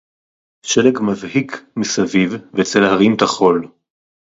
שֶׁלֶג 0.65 0.97
מַבְהִיק 1.01 1.63
מִסָּבִיב, 1.75 2.31
וְצֵל 2.53 2.83
הָרִים 2.83 3.15
תָּכוֹל 3.17 3.67